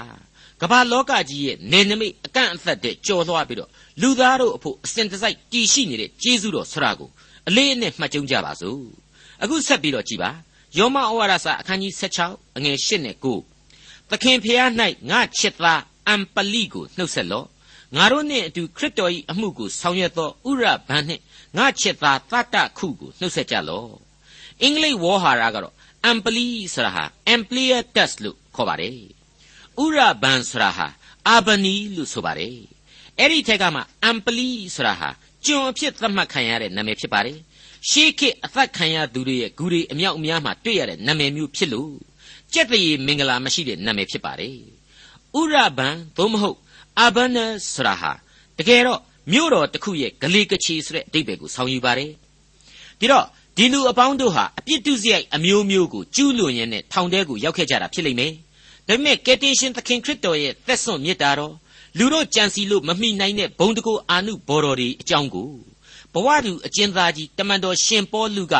[0.63, 3.71] ကမ္ဘာလောကကြီးရဲ့နေနမိတ်အကန့်အသတ်တဲ့ကြော်လွှားပြီးတော့
[4.01, 7.09] လူသားတို့အဖို့အစဉ်တစိုက်တည်ရှိနေတဲ့ကျေးဇူးတော်ဆရာကို
[7.49, 8.83] အလေးအနက်မှတ်ကြုံကြပါစို့
[9.43, 10.31] အခုဆက်ပြီးတော့ကြည်ပါ
[10.79, 13.17] ယောမဩဝါဒစာအခန်းကြီး16အငယ်8နဲ့
[13.65, 14.71] 9သခင်ဖျား၌
[15.11, 17.47] ငါချစ်သားအမ်ပလိကိုနှုတ်ဆက်လော့
[17.97, 21.23] ငါတို့နှင့်အတူခရစ်တော်၏အမှုကိုဆောင်ရွက်သောဥရဘန်နှင့်
[21.57, 23.93] ငါချစ်သားတတခုကိုနှုတ်ဆက်ကြလော့
[24.63, 29.20] အင်္ဂလိပ်ဝေါ်ဟာရကတော့အမ်ပလီဆိုတာဟာ ampliatus လို့ခေါ်ပါတယ်
[29.83, 30.87] ဥရဘန်ဆိုတာဟာ
[31.29, 32.57] အာဘနီလို့ဆိုပါတယ်
[33.19, 35.09] အဲ့ဒီထက်ကမှအမ်ပလီဆိုတာဟာ
[35.47, 37.39] ကျွန်အဖြစ်သတ်မှတ်ခံရတဲ့နာမည်ဖြစ်ပါတယ်
[37.89, 41.93] ရှေးခေတ်အသက်ခံရသူတွေရဲ့ဂူတွေအမြောက်အများမှာတွေ့ရတဲ့နာမည်မျိုးဖြစ်လို့
[42.55, 44.57] ကြက်တရေမင်္ဂလာမရှိတဲ့နာမည်ဖြစ်ပါတယ်
[45.39, 46.59] ဥရဘန်သို့မဟုတ်
[46.99, 47.37] အာဘန
[47.73, 48.13] ဆိုတာဟာ
[48.59, 49.01] တကယ်တော့
[49.33, 52.11] မြို့တော်တစ်ခုရဲ့ဂလေကချီဆိုတဲ့အဓိပ္ပာယ်ကိုဆောင်ယူပါတယ်
[53.01, 58.33] ဒီတော့ဒီလူအပေါင်းတို့ဟာအပြစ်တုစရိုက်အမျိုးမျိုးကိုကျူးလွန်ရင်းနဲ့ထောင်ထဲကိုရောက်ခဲ့ကြတာဖြစ်လိမ့်မယ်
[58.89, 61.55] ဒါပေမဲ့ကယ်တင်ရှင်သခင်ခရစ်တော်ရဲ့သက်စွန့်မြတ်တာတော်
[61.99, 65.51] လူတို့ကြံစီလို့မမိနိုင်တဲ့ဘုံတကူအာနုဘော်တော်တွေအကြောင်းကို
[66.15, 68.55] ဘဝတူအကျဉ်းသားကြီးတမန်တော်ရှင်ပေါလုက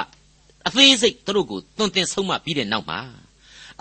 [0.67, 3.01] အသေးစိတ်သူတို့ကိုသွန်သင်ဆုံးမပြီးတဲ့နောက်မှာ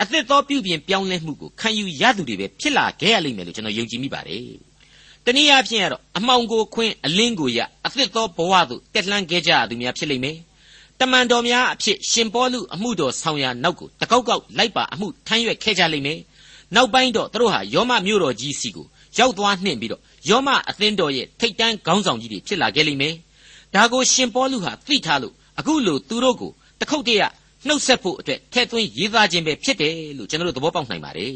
[0.02, 4.44] အသက်သောပြုပြင်ပြောင်းလဲမှုကိုခံယူရသူတွေပဲဖြစ်လာခဲ့ရလိမ့်မယ်လို့ကျွန်တော်ယုံကြည်မိပါတယ်။
[5.24, 10.36] တနည်းအားဖြင့်ကတော့အမှောင်ကိုခွင်းအလင်းကိုရအသက်သောဘဝသို့တက်လှမ်းခဲ့ကြရသူများဖြစ်လိမ့်မယ်။
[11.00, 16.18] တမန်တော်များအဖြစ်ရှင်ပေါလုအမှုတော်ဆောင်ရာနောက်ကိုတကောက်ကောက်လိုက်ပါအမှုထမ်းရွက်ခဲ့ကြလိမ့်မယ်။
[16.74, 18.86] နောက်ပိုင်းတော့သူတို့ဟာယောမမြို့တော်ကြီးစီကို
[19.18, 23.14] ရောက်သွားနှင့်ပြီးတော့ယောမအသင်းတော်ရဲ့ထိတ်တန်းခေါင်းဆောင်ကြီးတွေဖြစ်လာခဲ့လိမ့်မယ်။
[23.74, 27.22] ဒါကိုရှင်ပေါလုဟာသိထားလို့အခုလိုသူတို့ကိုတခုတ်တရ
[27.66, 31.34] နှုတ်ဆက်ဖို့အတွက်ထဲ့သွင်းရေးသားခြင်းပဲဖြစ်တယ်လို့ကျွန်တော်တို့သဘောပေါက်နိုင်ပါတယ်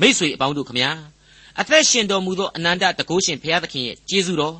[0.00, 0.90] မိษွေအပေါင်းတို့ခမညာ
[1.60, 4.56] အသက်ရှင်တော်မူသောအနန္တတကုရှင်ဘုရားသခင်ရဲ့ကျေးဇူးတော်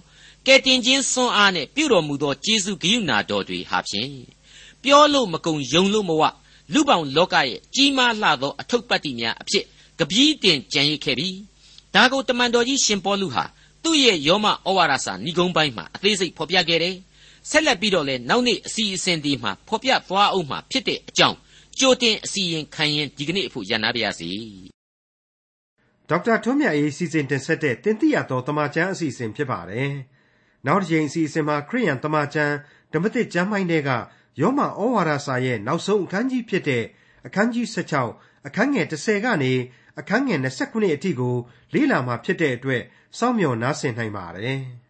[0.47, 4.11] ကယ်တင်ခြင်းစွမ်းအားနဲ့ပြုတော်မူသောကျေးဇူးဂရုဏာတော်တွေဟာဖြင့်
[4.83, 6.23] ပြောလို့မကုန်ယုံလို့မဝ
[6.73, 9.65] လူပောင်လောကရဲ့ကြီးမားလှသောအထုပ်ပတ်တိများအဖြစ်
[9.99, 11.37] ကပီးတင်ကြံရစ်ခဲ့ပြီး
[11.95, 13.45] ဒါကိုတမန်တော်ကြီးရှင်ပေါလုဟာ
[13.83, 16.97] သူ့ရဲ့ယောမဩဝါဒစာဏိဂုံးပိုင်းမှာအသေးစိတ်ဖော်ပြခဲ့တယ်
[17.51, 21.37] ဆက်လက်ပြီးတော့လဲနောက်နေ့အစီအစဉ်ဒီမှာဖော်ပြသွားအောင်မှာဖြစ်တဲ့အကြောင်း
[21.79, 24.31] ကြိုတင်အစီရင်ခံရင်ဒီကနေ့အဖို့ရန်နာပါရစေ
[26.09, 29.93] ဒေါက်တာထွန်းမြတ်အေးစီစဉ်တင်ဆက်တဲ့တင်ပြတော်တမချန်းအစီအစဉ်ဖြစ်ပါတယ်
[30.67, 32.55] နောက်တစ်ချိန်အစီအစဉ်မှာခရိယန်တမချန်း
[32.93, 33.91] ဓမ္မသစ်ကျမ်းပိုင်းတွေက
[34.41, 36.85] ယောမဩဝါဒစာရဲ့နောက်ဆုံးအခန်းကြီးဖြစ်တဲ့
[37.27, 37.67] အခန်းကြီး
[38.05, 39.53] 16အခန်းငယ်30ကနေ
[39.99, 41.35] အခန်းငယ်29အထိကို
[41.75, 42.83] လေ့လာမှာဖြစ်တဲ့အတွက်
[43.19, 44.59] စောင့်မျှော်နားဆင်နိုင်ပါတယ်။